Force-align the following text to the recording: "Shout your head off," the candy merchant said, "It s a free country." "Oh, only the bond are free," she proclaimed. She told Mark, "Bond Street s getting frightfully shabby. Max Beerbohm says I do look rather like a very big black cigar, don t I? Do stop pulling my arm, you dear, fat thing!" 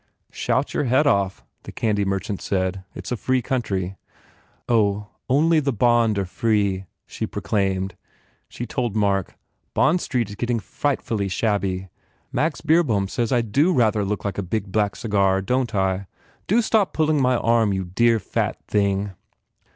"Shout 0.31 0.73
your 0.73 0.85
head 0.85 1.05
off," 1.05 1.45
the 1.61 1.71
candy 1.71 2.03
merchant 2.05 2.41
said, 2.41 2.83
"It 2.95 3.05
s 3.05 3.11
a 3.11 3.15
free 3.17 3.43
country." 3.43 3.97
"Oh, 4.67 5.09
only 5.29 5.59
the 5.59 5.71
bond 5.71 6.17
are 6.17 6.25
free," 6.25 6.85
she 7.05 7.27
proclaimed. 7.27 7.95
She 8.49 8.65
told 8.65 8.95
Mark, 8.95 9.37
"Bond 9.75 10.01
Street 10.01 10.29
s 10.31 10.35
getting 10.35 10.57
frightfully 10.59 11.27
shabby. 11.27 11.89
Max 12.31 12.61
Beerbohm 12.61 13.09
says 13.09 13.31
I 13.31 13.41
do 13.41 13.67
look 13.69 13.77
rather 13.77 14.03
like 14.03 14.39
a 14.39 14.41
very 14.41 14.47
big 14.61 14.71
black 14.71 14.95
cigar, 14.95 15.39
don 15.39 15.67
t 15.67 15.77
I? 15.77 16.07
Do 16.47 16.63
stop 16.63 16.93
pulling 16.93 17.21
my 17.21 17.37
arm, 17.37 17.71
you 17.71 17.85
dear, 17.85 18.17
fat 18.17 18.57
thing!" 18.67 19.11